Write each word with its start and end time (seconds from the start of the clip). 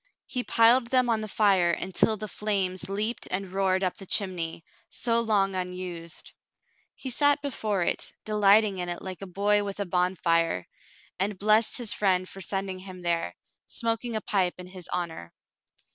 He 0.25 0.43
piled 0.43 0.87
them 0.87 1.09
on 1.11 1.21
the 1.21 1.27
fire 1.27 1.69
until 1.69 2.17
the 2.17 2.27
flames 2.27 2.89
leaped 2.89 3.27
and 3.29 3.53
roared 3.53 3.83
up 3.83 3.97
the 3.97 4.07
chimney, 4.07 4.65
so 4.89 5.19
long 5.19 5.53
unused. 5.53 6.33
He 6.95 7.11
sat 7.11 7.39
before 7.43 7.83
it, 7.83 8.11
delighting 8.25 8.79
in 8.79 8.89
it 8.89 9.03
like 9.03 9.21
a 9.21 9.27
boy 9.27 9.63
with 9.63 9.79
a 9.79 9.85
bonfire, 9.85 10.67
and 11.19 11.37
blessed 11.37 11.77
his 11.77 11.93
friend 11.93 12.27
for 12.27 12.41
sending 12.41 12.79
him 12.79 13.03
there, 13.03 13.35
smoking 13.67 14.15
a 14.15 14.21
pipe 14.21 14.55
in 14.57 14.65
his 14.65 14.87
honor. 14.91 15.35